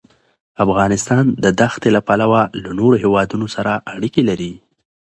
[0.65, 4.53] افغانستان د دښتې له پلوه له نورو هېوادونو سره اړیکې لري.